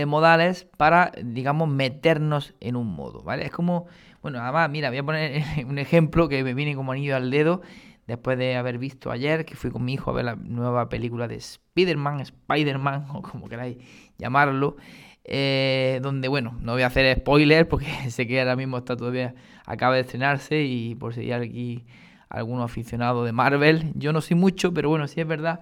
modales 0.05 0.67
para, 0.77 1.11
digamos, 1.23 1.67
meternos 1.67 2.53
en 2.59 2.75
un 2.75 2.85
modo, 2.85 3.23
¿vale? 3.23 3.43
Es 3.45 3.51
como 3.51 3.87
bueno, 4.21 4.39
además, 4.41 4.69
mira, 4.69 4.89
voy 4.89 4.97
a 4.97 5.03
poner 5.03 5.43
un 5.67 5.77
ejemplo 5.77 6.29
que 6.29 6.43
me 6.43 6.53
viene 6.53 6.75
como 6.75 6.91
anillo 6.91 7.15
al 7.15 7.31
dedo 7.31 7.61
después 8.07 8.37
de 8.37 8.55
haber 8.55 8.79
visto 8.79 9.11
ayer 9.11 9.45
que 9.45 9.55
fui 9.55 9.69
con 9.69 9.85
mi 9.85 9.93
hijo 9.93 10.09
a 10.09 10.13
ver 10.13 10.25
la 10.25 10.35
nueva 10.35 10.89
película 10.89 11.27
de 11.27 11.35
Spider-Man, 11.35 12.21
Spider-Man, 12.21 13.05
o 13.13 13.21
como 13.21 13.47
queráis 13.47 13.77
llamarlo, 14.17 14.77
eh, 15.23 15.99
donde, 16.01 16.27
bueno, 16.27 16.57
no 16.59 16.73
voy 16.73 16.81
a 16.81 16.87
hacer 16.87 17.19
spoiler 17.19 17.67
porque 17.67 17.85
sé 18.09 18.25
que 18.25 18.39
ahora 18.39 18.55
mismo 18.55 18.79
está 18.79 18.97
todavía, 18.97 19.35
acaba 19.65 19.95
de 19.95 20.01
estrenarse 20.01 20.63
y 20.63 20.95
por 20.95 21.13
si 21.13 21.31
hay 21.31 21.31
aquí 21.33 21.85
alguno 22.29 22.63
aficionado 22.63 23.23
de 23.23 23.31
Marvel, 23.31 23.91
yo 23.95 24.11
no 24.11 24.21
soy 24.21 24.35
mucho, 24.35 24.73
pero 24.73 24.89
bueno, 24.89 25.07
sí 25.07 25.21
es 25.21 25.27
verdad 25.27 25.61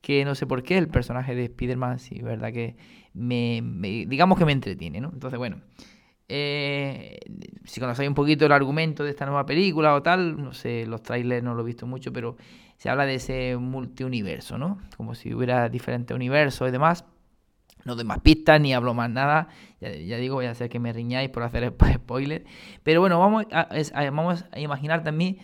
que 0.00 0.24
no 0.24 0.34
sé 0.34 0.46
por 0.46 0.62
qué 0.62 0.78
el 0.78 0.88
personaje 0.88 1.34
de 1.34 1.44
Spider-Man, 1.44 1.98
sí 1.98 2.16
es 2.18 2.24
verdad 2.24 2.52
que 2.52 2.76
me, 3.12 3.62
me, 3.62 4.06
digamos 4.06 4.38
que 4.38 4.44
me 4.44 4.52
entretiene, 4.52 5.00
¿no? 5.00 5.10
Entonces, 5.12 5.38
bueno, 5.38 5.60
eh, 6.32 7.18
si 7.64 7.80
conocéis 7.80 8.08
un 8.08 8.14
poquito 8.14 8.46
el 8.46 8.52
argumento 8.52 9.02
de 9.02 9.10
esta 9.10 9.26
nueva 9.26 9.44
película 9.44 9.94
o 9.94 10.02
tal, 10.02 10.40
no 10.40 10.52
sé, 10.52 10.86
los 10.86 11.02
trailers 11.02 11.42
no 11.42 11.54
lo 11.54 11.62
he 11.62 11.66
visto 11.66 11.88
mucho, 11.88 12.12
pero 12.12 12.36
se 12.76 12.88
habla 12.88 13.04
de 13.04 13.16
ese 13.16 13.56
multiuniverso, 13.56 14.56
¿no? 14.56 14.78
Como 14.96 15.16
si 15.16 15.34
hubiera 15.34 15.68
diferentes 15.68 16.14
universos 16.14 16.68
y 16.68 16.70
demás. 16.70 17.04
No 17.84 17.96
doy 17.96 18.04
más 18.04 18.20
pistas 18.20 18.60
ni 18.60 18.72
hablo 18.72 18.94
más 18.94 19.10
nada. 19.10 19.48
Ya, 19.80 19.90
digo, 20.18 20.36
voy 20.36 20.46
a 20.46 20.52
hacer 20.52 20.68
que 20.68 20.78
me 20.78 20.92
riñáis 20.92 21.30
por 21.30 21.42
hacer 21.42 21.74
spoiler. 21.94 22.44
Pero 22.84 23.00
bueno, 23.00 23.18
vamos 23.18 23.46
a, 23.50 23.68
vamos 24.10 24.44
a 24.52 24.60
imaginar 24.60 25.02
también 25.02 25.38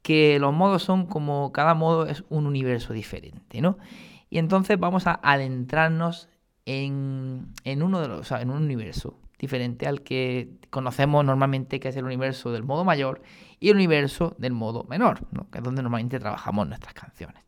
que 0.00 0.38
los 0.38 0.54
modos 0.54 0.82
son 0.82 1.06
como 1.06 1.52
cada 1.52 1.74
modo 1.74 2.06
es 2.06 2.24
un 2.30 2.46
universo 2.46 2.94
diferente, 2.94 3.60
¿no? 3.60 3.76
Y 4.30 4.38
entonces 4.38 4.78
vamos 4.78 5.06
a 5.06 5.20
adentrarnos 5.22 6.30
en, 6.64 7.52
en 7.64 7.82
uno 7.82 8.00
de 8.00 8.08
los, 8.08 8.20
o 8.20 8.24
sea, 8.24 8.40
en 8.40 8.48
un 8.48 8.62
universo 8.62 9.21
diferente 9.42 9.88
al 9.88 10.02
que 10.02 10.50
conocemos 10.70 11.24
normalmente, 11.24 11.80
que 11.80 11.88
es 11.88 11.96
el 11.96 12.04
universo 12.04 12.52
del 12.52 12.62
modo 12.62 12.84
mayor 12.84 13.22
y 13.58 13.70
el 13.70 13.74
universo 13.74 14.36
del 14.38 14.52
modo 14.52 14.84
menor, 14.84 15.26
que 15.50 15.58
es 15.58 15.64
donde 15.64 15.82
normalmente 15.82 16.20
trabajamos 16.20 16.68
nuestras 16.68 16.94
canciones. 16.94 17.42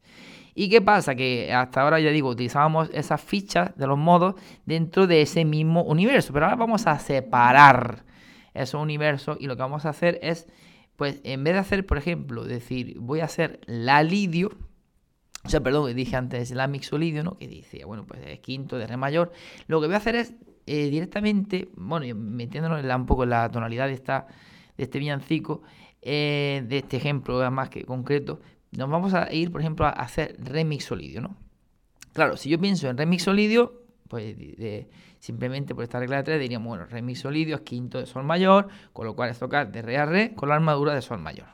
¿Y 0.57 0.69
qué 0.69 0.83
pasa? 0.83 1.15
Que 1.15 1.53
hasta 1.53 1.83
ahora, 1.83 2.01
ya 2.01 2.11
digo, 2.11 2.31
utilizábamos 2.31 2.91
esas 2.93 3.21
fichas 3.21 3.77
de 3.77 3.87
los 3.87 3.97
modos 3.97 4.35
dentro 4.67 5.07
de 5.07 5.23
ese 5.23 5.45
mismo 5.45 5.85
universo, 5.85 6.33
pero 6.33 6.47
ahora 6.47 6.57
vamos 6.57 6.89
a 6.89 6.99
separar 6.99 8.05
esos 8.55 8.83
universos 8.83 9.37
y 9.39 9.47
lo 9.47 9.55
que 9.55 9.63
vamos 9.63 9.87
a 9.87 9.91
hacer 9.91 10.19
es, 10.21 10.49
pues 10.97 11.21
en 11.23 11.45
vez 11.45 11.55
de 11.55 11.61
hacer, 11.61 11.87
por 11.87 11.97
ejemplo, 11.97 12.45
decir, 12.45 12.99
voy 12.99 13.21
a 13.21 13.27
hacer 13.27 13.61
la 13.67 14.03
lidio, 14.03 14.51
o 15.45 15.49
sea, 15.49 15.61
perdón, 15.61 15.95
dije 15.95 16.17
antes 16.17 16.51
la 16.51 16.67
mixolidio, 16.67 17.23
¿no? 17.23 17.39
Que 17.39 17.47
dice, 17.47 17.85
bueno, 17.85 18.05
pues 18.05 18.21
es 18.27 18.41
quinto 18.41 18.79
de 18.79 18.89
re 18.89 18.97
mayor. 18.97 19.31
Lo 19.69 19.81
que 19.81 19.87
voy 19.87 19.95
a 19.95 19.99
hacer 19.99 20.17
es 20.17 20.35
eh, 20.67 20.89
directamente, 20.91 21.69
bueno, 21.77 22.07
metiéndonos 22.15 22.83
un 22.85 23.07
poco 23.07 23.25
en 23.25 23.31
la 23.31 23.51
tonalidad 23.51 23.89
de, 23.89 23.95
esta, 23.95 24.27
de 24.77 24.85
este 24.85 24.99
villancico, 24.99 25.63
eh, 26.03 26.65
de 26.67 26.79
este 26.79 26.97
ejemplo 26.97 27.51
más 27.51 27.69
que 27.69 27.85
concreto, 27.85 28.41
nos 28.73 28.91
vamos 28.91 29.15
a 29.15 29.33
ir, 29.33 29.53
por 29.53 29.61
ejemplo, 29.61 29.87
a 29.87 29.91
hacer 29.91 30.37
remix 30.39 30.85
solidio, 30.85 31.21
¿no? 31.21 31.37
Claro, 32.13 32.37
si 32.37 32.49
yo 32.49 32.61
pienso 32.61 32.89
en 32.89 32.97
remix 32.97 33.25
solidio, 33.25 33.83
pues 34.09 34.37
simplemente 35.19 35.75
por 35.75 35.85
esta 35.85 35.99
regla 35.99 36.19
de 36.19 36.23
tres 36.23 36.41
diríamos, 36.41 36.69
bueno, 36.69 36.87
remix 36.87 37.21
solidio 37.21 37.57
es 37.57 37.63
quinto 37.63 37.99
de 37.99 38.07
sol 38.07 38.25
mayor, 38.25 38.69
con 38.93 39.07
lo 39.07 39.15
cual 39.15 39.31
es 39.31 39.39
tocar 39.39 39.71
de 39.73 39.83
re 39.83 39.99
a 39.99 40.07
re 40.07 40.35
con 40.35 40.49
la 40.49 40.57
armadura 40.57 40.95
de 40.95 41.03
sol 41.03 41.19
mayor. 41.19 41.47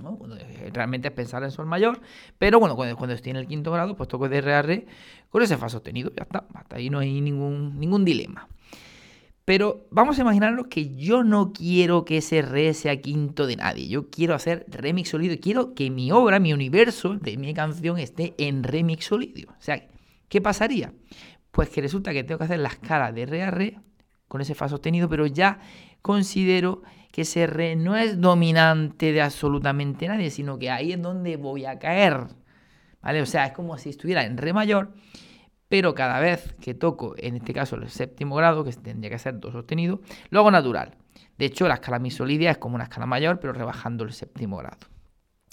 Eh, 0.00 0.70
realmente 0.72 1.08
es 1.08 1.14
pensar 1.14 1.44
en 1.44 1.52
sol 1.52 1.66
mayor, 1.66 2.00
pero 2.38 2.58
bueno, 2.58 2.74
cuando, 2.74 2.96
cuando 2.96 3.14
estoy 3.14 3.30
en 3.30 3.36
el 3.36 3.46
quinto 3.46 3.70
grado, 3.70 3.96
pues 3.96 4.08
toco 4.08 4.28
de 4.28 4.40
re 4.40 4.54
a 4.54 4.62
re 4.62 4.86
con 5.30 5.42
ese 5.42 5.56
fa 5.56 5.68
sostenido, 5.68 6.12
ya 6.16 6.24
está, 6.24 6.46
hasta 6.54 6.76
ahí 6.76 6.90
no 6.90 6.98
hay 6.98 7.20
ningún, 7.20 7.78
ningún 7.78 8.04
dilema. 8.04 8.48
Pero 9.44 9.86
vamos 9.90 10.18
a 10.18 10.22
imaginarnos 10.22 10.68
que 10.68 10.94
yo 10.96 11.22
no 11.22 11.52
quiero 11.52 12.04
que 12.04 12.18
ese 12.18 12.40
re 12.40 12.72
sea 12.72 13.00
quinto 13.00 13.46
de 13.46 13.56
nadie. 13.56 13.88
Yo 13.88 14.08
quiero 14.08 14.34
hacer 14.34 14.64
remix 14.68 15.10
sólido. 15.10 15.36
Quiero 15.38 15.74
que 15.74 15.90
mi 15.90 16.10
obra, 16.10 16.40
mi 16.40 16.54
universo 16.54 17.16
de 17.16 17.36
mi 17.36 17.52
canción 17.52 17.98
esté 17.98 18.34
en 18.38 18.62
remix 18.62 19.04
sólido. 19.04 19.52
O 19.52 19.62
sea, 19.62 19.86
¿qué 20.30 20.40
pasaría? 20.40 20.94
Pues 21.50 21.68
que 21.68 21.82
resulta 21.82 22.12
que 22.14 22.24
tengo 22.24 22.38
que 22.38 22.44
hacer 22.44 22.58
la 22.58 22.70
escala 22.70 23.12
de 23.12 23.26
re 23.26 23.42
a 23.42 23.50
re 23.50 23.80
con 24.28 24.40
ese 24.40 24.54
fa 24.54 24.68
sostenido, 24.68 25.10
pero 25.10 25.26
ya 25.26 25.60
considero 26.00 26.82
que 27.14 27.22
ese 27.22 27.46
re 27.46 27.76
no 27.76 27.94
es 27.94 28.20
dominante 28.20 29.12
de 29.12 29.22
absolutamente 29.22 30.08
nadie, 30.08 30.30
sino 30.30 30.58
que 30.58 30.68
ahí 30.68 30.90
es 30.90 31.00
donde 31.00 31.36
voy 31.36 31.64
a 31.64 31.78
caer. 31.78 32.26
¿Vale? 33.00 33.22
O 33.22 33.26
sea, 33.26 33.46
es 33.46 33.52
como 33.52 33.78
si 33.78 33.90
estuviera 33.90 34.24
en 34.24 34.36
re 34.36 34.52
mayor, 34.52 34.94
pero 35.68 35.94
cada 35.94 36.18
vez 36.18 36.56
que 36.60 36.74
toco, 36.74 37.14
en 37.16 37.36
este 37.36 37.52
caso 37.54 37.76
el 37.76 37.88
séptimo 37.88 38.34
grado, 38.34 38.64
que 38.64 38.72
tendría 38.72 39.10
que 39.10 39.20
ser 39.20 39.38
do 39.38 39.52
sostenido, 39.52 40.00
lo 40.30 40.40
hago 40.40 40.50
natural. 40.50 40.96
De 41.38 41.44
hecho, 41.44 41.68
la 41.68 41.74
escala 41.74 42.00
misolidia 42.00 42.50
es 42.50 42.58
como 42.58 42.74
una 42.74 42.84
escala 42.84 43.06
mayor, 43.06 43.38
pero 43.38 43.52
rebajando 43.52 44.02
el 44.02 44.12
séptimo 44.12 44.56
grado. 44.56 44.88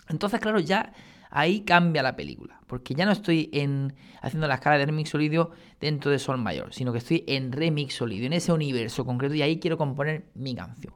Entonces, 0.10 0.39
claro, 0.39 0.60
ya 0.60 0.94
ahí 1.30 1.62
cambia 1.62 2.01
la 2.01 2.15
película, 2.15 2.60
porque 2.65 2.96
ya 2.96 3.06
no 3.06 3.12
estoy 3.12 3.51
en, 3.53 3.94
haciendo 4.20 4.48
la 4.48 4.56
escala 4.56 4.80
de 4.80 4.88
re 4.88 4.94
mixolidio 4.94 5.51
dentro 5.80 6.10
de 6.10 6.18
sol 6.18 6.39
mayor, 6.39 6.74
sino 6.74 6.91
que 6.91 6.98
estoy 6.98 7.24
en 7.27 7.51
re 7.51 7.70
mixolidio, 7.70 8.25
en 8.25 8.34
ese 8.34 8.51
universo 8.51 9.06
concreto, 9.06 9.36
y 9.36 9.44
ahí 9.44 9.60
quiero 9.60 9.77
componer 9.77 10.25
mi 10.34 10.56
canción. 10.56 10.96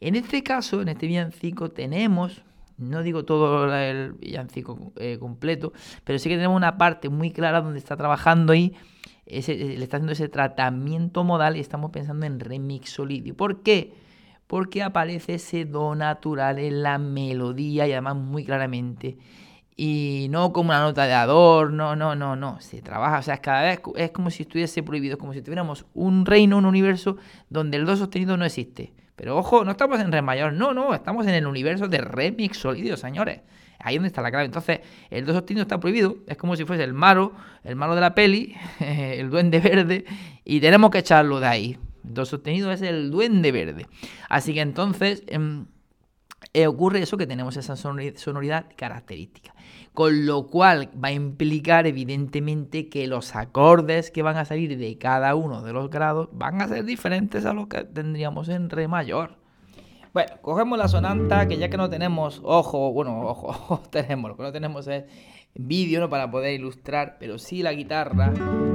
En 0.00 0.14
este 0.14 0.42
caso, 0.42 0.80
en 0.80 0.88
este 0.88 1.06
villancico, 1.06 1.70
tenemos, 1.70 2.42
no 2.76 3.02
digo 3.02 3.24
todo 3.24 3.74
el 3.74 4.12
villancico 4.12 4.92
eh, 4.96 5.18
completo, 5.18 5.72
pero 6.04 6.18
sí 6.18 6.28
que 6.28 6.36
tenemos 6.36 6.56
una 6.56 6.78
parte 6.78 7.08
muy 7.08 7.30
clara 7.32 7.60
donde 7.60 7.78
está 7.78 7.96
trabajando 7.96 8.52
ahí, 8.52 8.74
ese, 9.26 9.56
le 9.56 9.82
está 9.82 9.98
haciendo 9.98 10.12
ese 10.12 10.28
tratamiento 10.28 11.24
modal 11.24 11.56
y 11.56 11.60
estamos 11.60 11.90
pensando 11.90 12.26
en 12.26 12.40
re 12.40 12.58
mixolidio. 12.58 13.36
¿Por 13.36 13.62
qué? 13.62 13.92
Porque 14.46 14.82
aparece 14.82 15.34
ese 15.34 15.64
do 15.64 15.94
natural 15.94 16.58
en 16.58 16.82
la 16.82 16.98
melodía 16.98 17.86
y 17.86 17.92
además 17.92 18.16
muy 18.16 18.44
claramente 18.44 19.18
y 19.80 20.26
no 20.30 20.52
como 20.52 20.70
una 20.70 20.80
nota 20.80 21.06
de 21.06 21.14
adorno, 21.14 21.94
no, 21.94 22.16
no, 22.16 22.34
no, 22.34 22.60
se 22.60 22.82
trabaja, 22.82 23.20
o 23.20 23.22
sea, 23.22 23.38
cada 23.38 23.62
vez 23.62 23.80
es 23.94 24.10
como 24.10 24.28
si 24.28 24.42
estuviese 24.42 24.82
prohibido, 24.82 25.14
es 25.14 25.20
como 25.20 25.32
si 25.32 25.40
tuviéramos 25.40 25.86
un 25.94 26.26
reino, 26.26 26.58
un 26.58 26.64
universo 26.64 27.16
donde 27.48 27.76
el 27.76 27.86
do 27.86 27.96
sostenido 27.96 28.36
no 28.36 28.44
existe. 28.44 28.92
Pero 29.18 29.36
ojo, 29.36 29.64
no 29.64 29.72
estamos 29.72 29.98
en 29.98 30.12
re 30.12 30.22
mayor, 30.22 30.52
no, 30.52 30.72
no, 30.72 30.94
estamos 30.94 31.26
en 31.26 31.34
el 31.34 31.46
universo 31.46 31.88
de 31.88 31.98
re 31.98 32.30
mixolidio, 32.30 32.96
señores. 32.96 33.40
Ahí 33.80 33.96
es 33.96 33.98
donde 33.98 34.08
está 34.08 34.22
la 34.22 34.30
clave. 34.30 34.44
Entonces, 34.44 34.80
el 35.10 35.26
do 35.26 35.32
sostenido 35.32 35.62
está 35.62 35.80
prohibido, 35.80 36.18
es 36.28 36.36
como 36.36 36.54
si 36.54 36.64
fuese 36.64 36.84
el 36.84 36.92
malo, 36.92 37.32
el 37.64 37.74
malo 37.74 37.96
de 37.96 38.00
la 38.00 38.14
peli, 38.14 38.54
el 38.80 39.28
duende 39.28 39.58
verde, 39.58 40.04
y 40.44 40.60
tenemos 40.60 40.90
que 40.90 40.98
echarlo 40.98 41.40
de 41.40 41.46
ahí. 41.48 41.78
Do 42.04 42.24
sostenido 42.24 42.70
es 42.70 42.80
el 42.80 43.10
duende 43.10 43.50
verde. 43.50 43.86
Así 44.28 44.54
que 44.54 44.60
entonces... 44.60 45.24
Eh, 46.54 46.66
ocurre 46.66 47.02
eso 47.02 47.16
que 47.16 47.26
tenemos 47.26 47.56
esa 47.56 47.76
sonoridad 47.76 48.66
característica. 48.76 49.54
Con 49.92 50.26
lo 50.26 50.46
cual 50.46 50.90
va 51.02 51.08
a 51.08 51.12
implicar 51.12 51.86
evidentemente 51.86 52.88
que 52.88 53.06
los 53.06 53.34
acordes 53.34 54.10
que 54.10 54.22
van 54.22 54.36
a 54.36 54.44
salir 54.44 54.78
de 54.78 54.98
cada 54.98 55.34
uno 55.34 55.62
de 55.62 55.72
los 55.72 55.90
grados 55.90 56.28
van 56.32 56.62
a 56.62 56.68
ser 56.68 56.84
diferentes 56.84 57.44
a 57.44 57.52
los 57.52 57.66
que 57.66 57.84
tendríamos 57.84 58.48
en 58.48 58.70
re 58.70 58.88
mayor. 58.88 59.36
Bueno, 60.14 60.32
cogemos 60.40 60.78
la 60.78 60.88
sonanta, 60.88 61.46
que 61.46 61.58
ya 61.58 61.68
que 61.68 61.76
no 61.76 61.90
tenemos 61.90 62.40
ojo, 62.42 62.92
bueno, 62.92 63.20
ojo, 63.26 63.82
tenemos, 63.90 64.30
lo 64.30 64.36
que 64.36 64.42
no 64.42 64.52
tenemos 64.52 64.86
es 64.88 65.04
vídeo 65.54 66.00
¿no? 66.00 66.08
para 66.08 66.30
poder 66.30 66.54
ilustrar, 66.54 67.16
pero 67.18 67.38
sí 67.38 67.62
la 67.62 67.72
guitarra, 67.72 68.32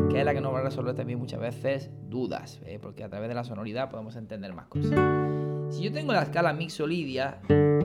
que 0.10 0.20
es 0.20 0.25
la 0.25 0.34
que 0.34 0.41
nos 0.41 0.53
va 0.53 0.60
a 0.60 0.63
resolver 0.63 0.96
también 0.96 1.17
muchas 1.17 1.39
veces 1.39 1.89
dudas, 2.10 2.62
¿eh? 2.65 2.77
porque 2.82 3.03
a 3.03 3.10
través 3.10 3.29
de 3.29 3.36
la 3.36 3.43
sonoridad 3.43 3.89
podemos 3.89 4.15
entender 4.15 4.53
más 4.53 4.67
cosas. 4.67 5.00
Si 5.74 5.82
yo 5.82 5.92
tengo 5.92 6.13
la 6.13 6.22
escala 6.22 6.53
mixolidia 6.53 7.39
de 7.50 7.84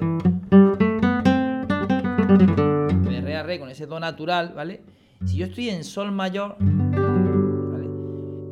re 3.22 3.34
a 3.34 3.42
re 3.42 3.58
con 3.58 3.70
ese 3.70 3.86
do 3.86 3.98
natural, 3.98 4.52
¿vale? 4.54 4.82
Si 5.24 5.38
yo 5.38 5.46
estoy 5.46 5.70
en 5.70 5.84
sol 5.84 6.12
mayor, 6.12 6.56
¿vale? 6.60 7.88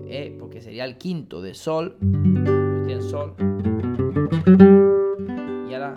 Eh, 0.08 0.34
porque 0.40 0.62
sería 0.62 0.86
el 0.86 0.96
quinto 0.96 1.42
de 1.42 1.52
sol, 1.52 1.98
estoy 2.00 2.94
en 2.94 3.02
sol, 3.02 3.34
y 5.68 5.74
ahora 5.74 5.96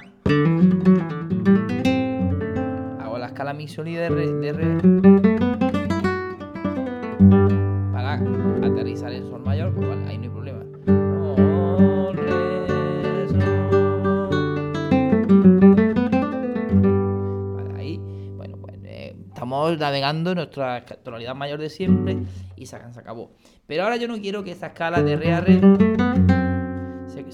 hago 2.99 3.17
la 3.17 3.27
escala 3.27 3.53
mixolidia 3.53 4.01
de 4.01 4.09
re, 4.09 4.51
re 4.51 4.81
para 7.93 8.15
aterrizar 8.15 9.13
en 9.13 9.28
navegando 19.77 20.33
nuestra 20.35 20.85
tonalidad 20.85 21.35
mayor 21.35 21.59
de 21.59 21.69
siempre 21.69 22.17
y 22.55 22.65
se, 22.65 22.75
acabó. 22.75 23.31
Pero 23.67 23.83
ahora 23.83 23.97
yo 23.97 24.07
no 24.07 24.17
quiero 24.19 24.43
que 24.43 24.51
esa 24.51 24.67
escala 24.67 25.03
de 25.03 25.15
re 25.15 25.33
a 25.33 25.41
re 25.41 25.61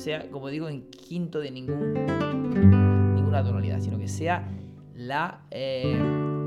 sea, 0.06 0.30
como 0.30 0.50
digo, 0.50 0.70
en 0.70 0.88
quinto 0.92 1.39
de 1.39 1.50
ningún, 1.50 1.94
ninguna 3.15 3.44
tonalidad, 3.44 3.80
sino 3.80 3.98
que 3.98 4.08
sea 4.08 4.48
la 4.94 5.42
eh, 5.50 5.98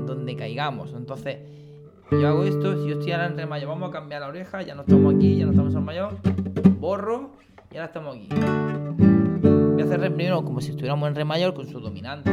donde 0.05 0.37
caigamos. 0.37 0.93
Entonces, 0.93 1.39
yo 2.09 2.25
hago 2.25 2.45
esto, 2.45 2.81
si 2.81 2.89
yo 2.89 2.99
estoy 2.99 3.11
ahora 3.11 3.27
en 3.27 3.37
re 3.37 3.45
mayor, 3.45 3.67
vamos 3.67 3.89
a 3.89 3.91
cambiar 3.91 4.21
la 4.21 4.29
oreja, 4.29 4.61
ya 4.61 4.75
no 4.75 4.81
estamos 4.83 5.13
aquí, 5.13 5.37
ya 5.37 5.45
no 5.45 5.51
estamos 5.51 5.75
en 5.75 5.83
mayor, 5.83 6.17
borro 6.79 7.31
y 7.69 7.75
ahora 7.75 7.87
estamos 7.87 8.15
aquí. 8.15 8.29
Voy 8.31 9.81
a 9.81 9.85
hacer 9.85 9.99
re 9.99 10.09
primero 10.09 10.43
como 10.45 10.61
si 10.61 10.71
estuviéramos 10.71 11.09
en 11.09 11.15
re 11.15 11.25
mayor 11.25 11.53
con 11.53 11.67
su 11.67 11.81
dominante, 11.81 12.31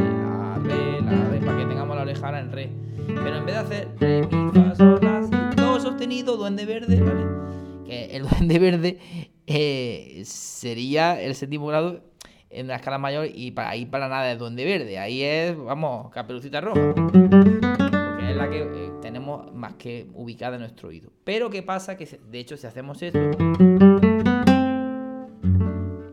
para 0.68 1.58
que 1.58 1.64
tengamos 1.66 1.96
la 1.96 2.02
oreja 2.02 2.38
en 2.38 2.52
re. 2.52 2.70
Pero 3.06 3.36
en 3.36 3.46
vez 3.46 3.54
de 3.54 3.60
hacer 3.60 3.88
re, 3.98 4.26
mi, 4.26 4.50
fa, 4.50 4.74
sol, 4.74 4.98
la, 5.02 5.22
si, 5.22 5.56
do 5.56 5.80
sostenido, 5.80 6.36
duende 6.36 6.66
verde, 6.66 7.00
¿vale? 7.00 7.24
Que 7.86 8.16
el 8.16 8.22
duende 8.28 8.58
verde 8.58 8.98
eh, 9.46 10.22
sería 10.24 11.20
el 11.20 11.34
séptimo 11.34 11.66
grado 11.66 12.00
en 12.50 12.66
la 12.66 12.76
escala 12.76 12.98
mayor 12.98 13.26
y 13.26 13.54
ahí 13.56 13.86
para 13.86 14.08
nada 14.08 14.32
es 14.32 14.38
duende 14.38 14.64
verde. 14.64 14.98
Ahí 14.98 15.22
es, 15.22 15.56
vamos, 15.56 16.10
caperucita 16.10 16.60
roja. 16.60 16.94
Porque 16.94 18.30
es 18.30 18.36
la 18.36 18.50
que 18.50 18.62
eh, 18.62 18.92
tenemos 19.02 19.52
más 19.54 19.74
que 19.74 20.08
ubicada 20.14 20.56
en 20.56 20.62
nuestro 20.62 20.88
oído. 20.88 21.12
Pero 21.24 21.50
¿qué 21.50 21.62
pasa? 21.62 21.96
Que 21.96 22.06
de 22.06 22.38
hecho 22.38 22.56
si 22.56 22.66
hacemos 22.66 23.00
esto... 23.02 23.18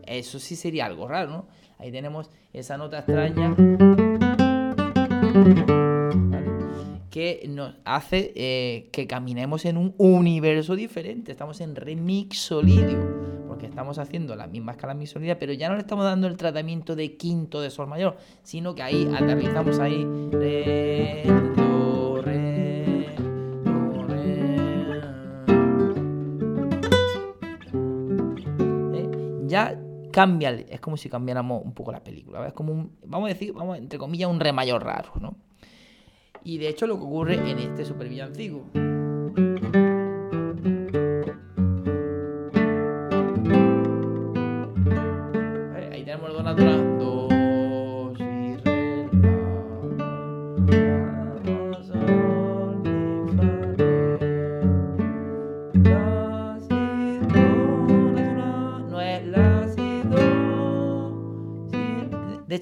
Eso 0.06 0.38
sí 0.38 0.54
sería 0.54 0.86
algo 0.86 1.08
raro, 1.08 1.30
¿no? 1.30 1.48
Ahí 1.78 1.90
tenemos 1.90 2.30
esa 2.52 2.76
nota 2.78 2.98
extraña 2.98 3.56
que 7.10 7.46
nos 7.48 7.74
hace 7.84 8.32
eh, 8.34 8.88
que 8.90 9.06
caminemos 9.06 9.64
en 9.66 9.76
un 9.76 9.94
universo 9.98 10.74
diferente. 10.74 11.30
Estamos 11.30 11.60
en 11.60 11.76
remixolidio, 11.76 13.46
porque 13.46 13.66
estamos 13.66 13.98
haciendo 13.98 14.34
la 14.34 14.48
misma 14.48 14.72
escala 14.72 14.94
mixolidia, 14.94 15.38
pero 15.38 15.52
ya 15.52 15.68
no 15.68 15.76
le 15.76 15.82
estamos 15.82 16.04
dando 16.04 16.26
el 16.26 16.36
tratamiento 16.36 16.96
de 16.96 17.16
quinto 17.16 17.60
de 17.60 17.70
sol 17.70 17.86
mayor, 17.86 18.16
sino 18.42 18.74
que 18.74 18.82
ahí 18.82 19.08
aterrizamos 19.16 19.78
ahí. 19.78 20.04
Re, 20.32 21.63
cambia, 30.14 30.50
es 30.50 30.78
como 30.78 30.96
si 30.96 31.08
cambiáramos 31.08 31.64
un 31.64 31.74
poco 31.74 31.90
la 31.90 32.04
película, 32.04 32.46
es 32.46 32.52
como 32.52 32.72
un, 32.72 32.96
vamos 33.04 33.28
a 33.28 33.32
decir, 33.32 33.52
vamos 33.52 33.78
entre 33.78 33.98
comillas, 33.98 34.30
un 34.30 34.38
re 34.38 34.52
mayor 34.52 34.84
raro, 34.84 35.10
¿no? 35.20 35.34
Y 36.44 36.58
de 36.58 36.68
hecho 36.68 36.86
lo 36.86 36.98
que 36.98 37.02
ocurre 37.02 37.50
en 37.50 37.58
este 37.58 37.84
super 37.84 38.08
villancico. 38.08 38.64
Ahí 45.90 46.04
tenemos 46.04 46.30
el. 46.30 46.98
Do, 47.00 47.23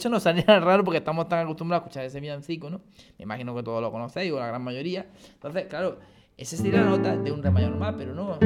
hecho 0.09 0.21
sale 0.21 0.43
raro 0.47 0.85
porque 0.85 0.99
estamos 0.99 1.29
tan 1.29 1.41
acostumbrados 1.41 1.83
a 1.83 1.87
escuchar 1.87 2.05
ese 2.05 2.21
villancico, 2.21 2.71
¿no? 2.71 2.81
Me 3.19 3.25
imagino 3.25 3.55
que 3.55 3.63
todos 3.63 3.81
lo 3.81 3.91
conocéis 3.93 4.33
o 4.33 4.39
la 4.39 4.49
gran 4.49 4.63
mayoría. 4.63 5.07
Entonces, 5.35 5.67
claro, 5.67 5.99
esa 6.37 6.57
sería 6.57 6.81
la 6.81 6.91
nota 6.91 7.17
de 7.17 7.31
un 7.31 7.43
re 7.43 7.51
mayor 7.51 7.71
normal, 7.71 7.95
pero 7.97 8.15
no. 8.15 8.39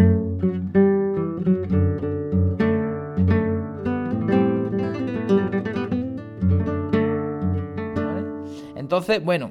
Entonces, 8.77 9.25
bueno, 9.25 9.51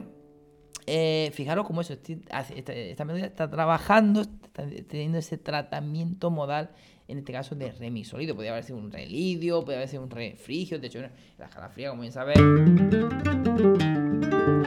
eh, 0.85 1.31
fijaros 1.33 1.65
cómo 1.65 1.81
eso, 1.81 1.93
esta, 1.93 3.05
melodía 3.05 3.25
está 3.25 3.49
trabajando, 3.49 4.21
está 4.21 4.65
teniendo 4.87 5.17
ese 5.17 5.37
tratamiento 5.37 6.29
modal, 6.29 6.69
en 7.07 7.19
este 7.19 7.31
caso 7.31 7.55
de 7.55 7.71
re 7.71 7.91
mi 7.91 8.03
sólido. 8.03 8.35
Podría 8.35 8.51
haber 8.51 8.63
sido 8.63 8.77
un 8.77 8.91
re 8.91 9.05
lidio, 9.05 9.61
podría 9.61 9.77
haber 9.77 9.89
sido 9.89 10.03
un 10.03 10.09
re 10.09 10.35
frigio, 10.35 10.79
de 10.79 10.87
hecho, 10.87 10.99
la 11.37 11.45
escala 11.45 11.69
fría, 11.69 11.89
como 11.89 12.01
bien 12.01 12.13
sabéis 12.13 12.39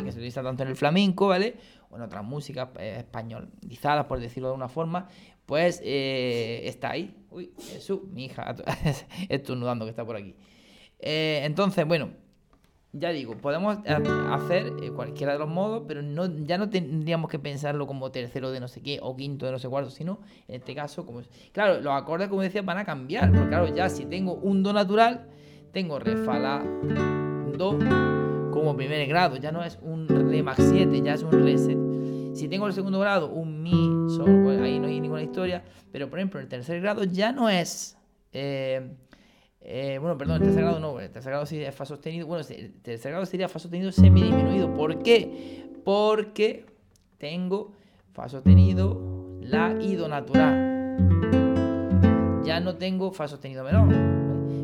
que 0.05 0.13
se 0.13 0.19
utiliza 0.19 0.43
tanto 0.43 0.63
en 0.63 0.71
el 0.71 0.77
flamenco, 0.77 1.29
¿vale? 1.29 1.57
O 1.91 1.97
en 1.97 2.03
otras 2.03 2.25
músicas 2.25 2.69
eh, 2.79 2.97
españolizadas, 2.99 4.07
por 4.07 4.21
decirlo 4.21 4.49
de 4.49 4.55
una 4.55 4.69
forma, 4.69 5.09
pues 5.47 5.81
eh, 5.85 6.63
está 6.65 6.91
ahí. 6.91 7.15
Uy, 7.31 7.53
Jesús, 7.73 8.01
mi 8.11 8.27
hija, 8.27 8.55
estornudando 9.29 9.85
que 9.85 9.91
está 9.91 10.05
por 10.05 10.17
aquí. 10.17 10.35
Eh, 10.99 11.43
entonces, 11.45 11.87
bueno, 11.87 12.11
ya 12.93 13.11
digo, 13.11 13.37
podemos 13.37 13.79
hacer 13.87 14.73
eh, 14.83 14.91
cualquiera 14.91 15.35
de 15.35 15.39
los 15.39 15.49
modos, 15.49 15.85
pero 15.87 16.01
no, 16.03 16.27
ya 16.45 16.57
no 16.57 16.71
tendríamos 16.71 17.31
que 17.31 17.39
pensarlo 17.39 17.87
como 17.87 18.11
tercero 18.11 18.51
de 18.51 18.61
no 18.61 18.69
sé 18.69 18.81
qué 18.81 18.99
o 19.03 19.15
quinto 19.15 19.47
de 19.47 19.53
no 19.53 19.59
sé 19.59 19.69
cuánto, 19.69 19.91
sino 19.91 20.21
en 20.49 20.57
este 20.57 20.75
caso, 20.75 21.05
como 21.05 21.23
claro, 21.53 21.81
los 21.81 21.93
acordes, 21.93 22.29
como 22.29 22.43
decía, 22.43 22.63
van 22.63 22.79
a 22.79 22.85
cambiar, 22.85 23.31
porque 23.31 23.49
claro, 23.49 23.75
ya 23.75 23.89
si 23.91 24.07
tengo 24.07 24.35
un 24.35 24.63
do 24.63 24.73
natural, 24.73 25.27
tengo 25.73 25.99
re, 25.99 26.17
fa, 26.17 26.63
do 27.57 27.79
como 28.51 28.75
primer 28.75 29.07
grado, 29.07 29.37
ya 29.37 29.53
no 29.53 29.63
es 29.63 29.79
un 29.83 30.09
re 30.09 30.43
max 30.43 30.65
7, 30.71 31.03
ya 31.03 31.15
es 31.15 31.23
un 31.23 31.33
re 31.33 31.59
7. 31.59 32.35
Si 32.35 32.49
tengo 32.49 32.67
el 32.67 32.73
segundo 32.73 32.99
grado, 33.01 33.31
un 33.31 33.63
mi, 33.63 34.09
sol, 34.17 34.63
ahí 34.63 34.79
no 34.79 34.87
hay 34.87 35.01
ninguna 35.01 35.23
historia, 35.23 35.63
pero 35.93 36.09
por 36.09 36.19
ejemplo, 36.19 36.41
el 36.41 36.49
tercer 36.49 36.81
grado 36.81 37.05
ya 37.05 37.33
no 37.33 37.49
es. 37.49 37.97
Eh, 38.33 38.95
eh, 39.61 39.99
bueno, 40.01 40.17
perdón, 40.17 40.37
el 40.37 40.43
tercer 40.45 40.63
grado 40.63 40.79
no, 40.79 41.01
el 41.01 41.11
tercer 41.11 41.31
grado 41.31 41.47
sí 41.47 41.63
es 41.63 41.75
fa 41.75 41.85
sostenido. 41.85 42.27
Bueno, 42.27 42.45
el 42.49 42.73
tercer 42.81 43.13
grado 43.13 43.27
sería 43.27 43.49
fa 43.49 43.59
sostenido 43.59 43.91
semidisminuido. 43.93 44.73
¿Por 44.75 45.03
qué? 45.03 45.69
Porque 45.85 46.67
tengo 47.19 47.73
fa 48.13 48.29
sostenido, 48.29 49.39
la 49.43 49.77
y 49.81 49.97
do 49.97 50.09
natural. 50.09 50.97
Ya 52.45 52.61
no 52.61 52.77
tengo 52.77 53.13
fa 53.13 53.27
sostenido 53.29 53.65
menor. 53.65 53.89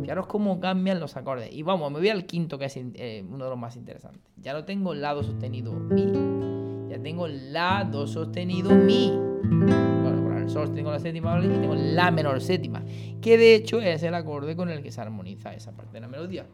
Fijaros 0.00 0.26
cómo 0.26 0.60
cambian 0.60 1.00
los 1.00 1.16
acordes. 1.16 1.52
Y 1.52 1.62
vamos, 1.62 1.90
me 1.90 1.98
voy 1.98 2.10
al 2.10 2.24
quinto, 2.26 2.58
que 2.58 2.66
es 2.66 2.76
eh, 2.76 3.24
uno 3.28 3.44
de 3.44 3.50
los 3.50 3.58
más 3.58 3.76
interesantes. 3.76 4.22
Ya 4.36 4.52
no 4.52 4.64
tengo 4.64 4.94
la, 4.94 5.14
do 5.14 5.22
sostenido, 5.22 5.72
mi. 5.72 6.12
Ya 6.88 7.02
tengo 7.02 7.26
la, 7.26 7.88
do 7.90 8.06
sostenido, 8.06 8.70
mi 8.70 9.12
la 10.94 11.00
séptima 11.00 11.40
y 11.40 11.48
tengo 11.48 11.74
la 11.74 12.10
menor 12.10 12.40
séptima, 12.40 12.82
que 13.20 13.36
de 13.36 13.54
hecho 13.54 13.80
es 13.80 14.02
el 14.02 14.14
acorde 14.14 14.56
con 14.56 14.70
el 14.70 14.82
que 14.82 14.92
se 14.92 15.00
armoniza 15.00 15.52
esa 15.52 15.72
parte 15.72 15.94
de 15.94 16.00
la 16.00 16.08
melodía. 16.08 16.46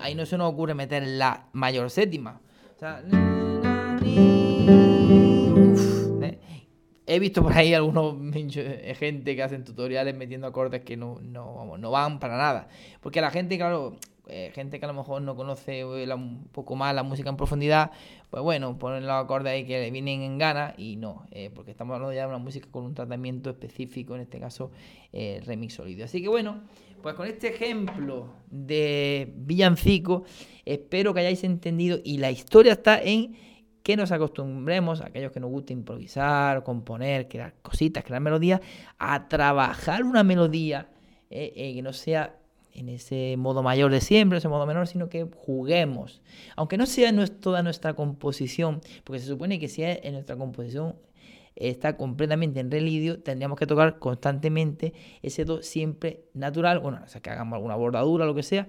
Ahí 0.00 0.14
no 0.14 0.26
se 0.26 0.36
nos 0.36 0.52
ocurre 0.52 0.74
meter 0.74 1.06
la 1.06 1.46
mayor 1.52 1.88
séptima. 1.88 2.40
He 7.06 7.18
visto 7.18 7.42
por 7.42 7.52
ahí 7.52 7.74
algunos 7.74 8.14
eh, 8.56 8.94
gente 8.98 9.36
que 9.36 9.42
hacen 9.42 9.64
tutoriales 9.64 10.16
metiendo 10.16 10.46
acordes 10.46 10.82
que 10.82 10.96
no, 10.96 11.20
no, 11.22 11.76
no 11.76 11.90
van 11.90 12.18
para 12.18 12.36
nada. 12.36 12.68
Porque 13.00 13.20
la 13.20 13.30
gente, 13.30 13.58
claro, 13.58 13.96
eh, 14.26 14.50
gente 14.54 14.78
que 14.78 14.86
a 14.86 14.88
lo 14.88 14.94
mejor 14.94 15.20
no 15.20 15.36
conoce 15.36 15.80
eh, 15.80 16.14
un 16.14 16.48
poco 16.50 16.76
más 16.76 16.94
la 16.94 17.02
música 17.02 17.28
en 17.28 17.36
profundidad, 17.36 17.90
pues 18.30 18.42
bueno, 18.42 18.78
ponen 18.78 19.06
los 19.06 19.22
acordes 19.22 19.52
ahí 19.52 19.66
que 19.66 19.80
le 19.80 19.90
vienen 19.90 20.22
en 20.22 20.38
gana 20.38 20.74
y 20.78 20.96
no, 20.96 21.26
porque 21.54 21.70
estamos 21.70 21.94
hablando 21.94 22.14
ya 22.14 22.22
de 22.22 22.28
una 22.28 22.38
música 22.38 22.66
con 22.70 22.84
un 22.84 22.94
tratamiento 22.94 23.50
específico, 23.50 24.14
en 24.16 24.22
este 24.22 24.40
caso 24.40 24.72
remix 25.12 25.74
sólido. 25.74 26.06
Así 26.06 26.20
que 26.20 26.28
bueno, 26.28 26.62
pues 27.00 27.14
con 27.14 27.28
este 27.28 27.48
ejemplo 27.48 28.30
de 28.50 29.30
villancico, 29.36 30.24
espero 30.64 31.14
que 31.14 31.20
hayáis 31.20 31.44
entendido 31.44 32.00
y 32.02 32.16
la 32.16 32.32
historia 32.32 32.72
está 32.72 33.00
en 33.00 33.36
que 33.84 33.96
nos 33.98 34.10
acostumbremos, 34.12 35.02
aquellos 35.02 35.30
que 35.30 35.40
nos 35.40 35.50
gusta 35.50 35.74
improvisar, 35.74 36.64
componer, 36.64 37.28
crear 37.28 37.54
cositas, 37.60 38.02
crear 38.02 38.20
melodías, 38.22 38.60
a 38.98 39.28
trabajar 39.28 40.04
una 40.04 40.24
melodía 40.24 40.88
eh, 41.30 41.52
eh, 41.54 41.74
que 41.74 41.82
no 41.82 41.92
sea 41.92 42.34
en 42.72 42.88
ese 42.88 43.36
modo 43.36 43.62
mayor 43.62 43.92
de 43.92 44.00
siempre, 44.00 44.38
ese 44.38 44.48
modo 44.48 44.64
menor, 44.64 44.86
sino 44.86 45.10
que 45.10 45.28
juguemos. 45.36 46.22
Aunque 46.56 46.78
no 46.78 46.86
sea 46.86 47.12
toda 47.40 47.62
nuestra 47.62 47.92
composición, 47.92 48.80
porque 49.04 49.20
se 49.20 49.26
supone 49.26 49.60
que 49.60 49.68
si 49.68 49.82
en 49.82 50.14
nuestra 50.14 50.36
composición 50.36 50.96
está 51.54 51.98
completamente 51.98 52.60
en 52.60 52.70
relidio, 52.70 53.22
tendríamos 53.22 53.58
que 53.58 53.66
tocar 53.66 53.98
constantemente 53.98 54.94
ese 55.22 55.44
do 55.44 55.62
siempre 55.62 56.24
natural, 56.32 56.80
bueno, 56.80 57.00
o 57.04 57.08
sea, 57.08 57.20
que 57.20 57.28
hagamos 57.28 57.58
alguna 57.58 57.76
bordadura, 57.76 58.24
lo 58.24 58.34
que 58.34 58.42
sea, 58.42 58.66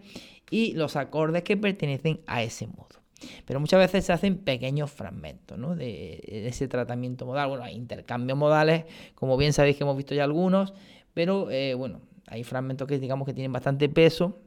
y 0.52 0.74
los 0.74 0.98
acordes 0.98 1.44
que 1.44 1.56
pertenecen 1.56 2.20
a 2.28 2.44
ese 2.44 2.68
modo. 2.68 3.05
Pero 3.46 3.60
muchas 3.60 3.80
veces 3.80 4.06
se 4.06 4.14
hacen 4.14 4.38
pequeños 4.38 4.92
fragmentos 4.92 5.58
¿no? 5.58 5.76
de, 5.76 6.22
ese 6.48 6.68
tratamiento 6.68 7.26
modal. 7.26 7.50
Bueno, 7.50 7.64
hay 7.64 7.76
intercambios 7.76 8.38
modales, 8.38 8.86
como 9.16 9.38
bien 9.38 9.54
sabéis 9.54 9.78
que 9.78 9.84
hemos 9.84 9.98
visto 9.98 10.14
ya 10.14 10.24
algunos, 10.24 10.74
pero 11.14 11.50
eh, 11.50 11.74
bueno, 11.74 12.02
hay 12.28 12.44
fragmentos 12.44 12.88
que 12.88 13.00
digamos 13.00 13.26
que 13.26 13.34
tienen 13.34 13.52
bastante 13.52 13.90
peso 13.90 14.40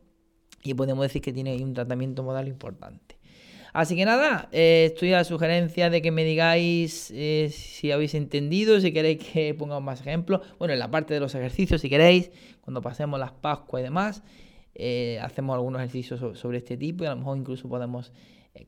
y 0.62 0.74
podemos 0.74 1.04
decir 1.04 1.22
que 1.22 1.32
tiene 1.32 1.56
un 1.62 1.74
tratamiento 1.74 2.22
modal 2.22 2.48
importante. 2.48 3.16
Así 3.72 3.94
que 3.96 4.04
nada, 4.04 4.48
eh, 4.50 4.86
estoy 4.92 5.12
a 5.12 5.18
la 5.18 5.24
sugerencia 5.24 5.90
de 5.90 6.02
que 6.02 6.10
me 6.10 6.24
digáis 6.24 7.12
eh, 7.14 7.50
si 7.52 7.92
habéis 7.92 8.14
entendido, 8.14 8.80
si 8.80 8.92
queréis 8.92 9.18
que 9.18 9.54
pongamos 9.54 9.84
más 9.84 10.00
ejemplos. 10.00 10.40
Bueno, 10.58 10.72
en 10.72 10.80
la 10.80 10.90
parte 10.90 11.14
de 11.14 11.20
los 11.20 11.34
ejercicios, 11.34 11.80
si 11.80 11.88
queréis, 11.88 12.30
cuando 12.62 12.80
pasemos 12.80 13.20
las 13.20 13.32
Pascuas 13.32 13.80
y 13.80 13.84
demás, 13.84 14.22
hacemos 15.22 15.54
algunos 15.54 15.80
ejercicios 15.80 16.38
sobre 16.38 16.58
este 16.58 16.76
tipo 16.76 17.02
y 17.02 17.08
a 17.08 17.10
lo 17.10 17.16
mejor 17.16 17.36
incluso 17.36 17.68
podemos 17.68 18.12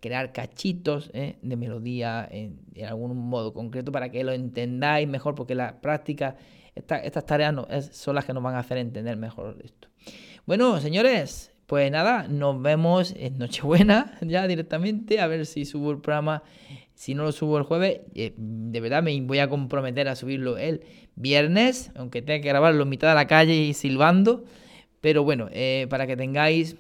crear 0.01 0.33
cachitos 0.33 1.11
eh, 1.13 1.37
de 1.43 1.57
melodía 1.57 2.29
en, 2.31 2.61
algún 2.87 3.17
modo 3.17 3.53
concreto 3.53 3.93
para 3.93 4.11
que 4.11 4.23
lo 4.25 4.33
entendáis 4.33 5.09
mejor, 5.09 5.35
porque 5.35 5.55
la 5.55 5.81
práctica, 5.81 6.37
estas 6.75 7.27
tareas 7.27 7.53
no, 7.53 7.67
son 7.91 8.15
las 8.15 8.25
que 8.25 8.33
nos 8.33 8.43
van 8.43 8.55
a 8.55 8.61
hacer 8.61 8.79
entender 8.79 9.17
mejor 9.17 9.59
esto. 9.65 9.89
Bueno, 10.47 10.81
señores, 10.81 11.53
pues 11.67 11.91
nada, 11.91 12.27
nos 12.29 12.61
vemos 12.61 13.15
en 13.17 13.39
Nochebuena 13.39 14.19
ya 14.23 14.47
directamente, 14.47 15.21
a 15.21 15.27
ver 15.27 15.47
si 15.47 15.65
subo 15.65 15.91
el 15.91 16.01
programa. 16.01 16.43
Si 16.95 17.15
no 17.15 17.23
lo 17.23 17.33
subo 17.33 17.57
el 17.57 17.65
jueves, 17.65 18.03
eh, 18.15 18.35
de 18.37 18.81
verdad 18.81 19.03
me 19.03 19.19
voy 19.23 19.39
a 19.39 19.49
comprometer 19.49 20.07
a 20.09 20.17
subirlo 20.17 20.59
el 20.59 20.83
viernes, 21.17 21.93
aunque 21.95 22.21
tenga 22.21 22.43
que 22.43 22.49
grabarlo 22.49 22.83
en 22.83 22.91
mitad 22.91 23.09
de 23.09 23.15
la 23.15 23.27
calle 23.27 23.55
y 23.55 23.73
silbando. 23.73 24.45
Pero 25.01 25.25
bueno, 25.25 25.49
para 25.89 26.07
que 26.07 26.15
tengáis 26.15 26.77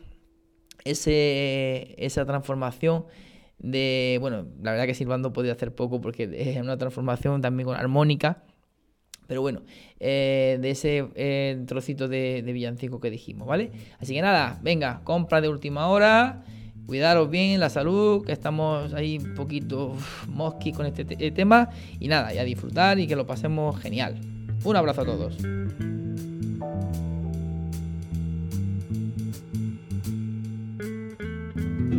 ese, 0.84 1.94
esa 1.98 2.24
transformación 2.24 3.04
de, 3.58 4.18
bueno, 4.20 4.46
la 4.62 4.72
verdad 4.72 4.86
que 4.86 4.94
silbando 4.94 5.32
podía 5.32 5.52
hacer 5.52 5.74
poco 5.74 6.00
porque 6.00 6.30
es 6.32 6.56
una 6.56 6.78
transformación 6.78 7.40
también 7.40 7.66
con 7.66 7.76
armónica, 7.76 8.42
pero 9.26 9.42
bueno, 9.42 9.62
eh, 10.00 10.58
de 10.60 10.70
ese 10.70 11.08
eh, 11.14 11.62
trocito 11.66 12.08
de, 12.08 12.42
villancico 12.42 12.98
que 12.98 13.10
dijimos, 13.10 13.46
¿vale? 13.46 13.70
Así 14.00 14.14
que 14.14 14.22
nada, 14.22 14.58
venga, 14.62 15.02
compra 15.04 15.40
de 15.40 15.48
última 15.48 15.86
hora, 15.86 16.42
cuidaros 16.86 17.30
bien, 17.30 17.60
la 17.60 17.70
salud, 17.70 18.24
que 18.24 18.32
estamos 18.32 18.92
ahí 18.92 19.18
un 19.18 19.34
poquito 19.34 19.94
mosqui 20.26 20.72
con 20.72 20.86
este 20.86 21.04
tema, 21.04 21.70
y 22.00 22.08
nada, 22.08 22.34
y 22.34 22.38
a 22.38 22.44
disfrutar 22.44 22.98
y 22.98 23.06
que 23.06 23.14
lo 23.14 23.26
pasemos 23.26 23.78
genial. 23.78 24.18
Un 24.64 24.76
abrazo 24.76 25.02
a 25.02 25.04
todos. 25.04 25.36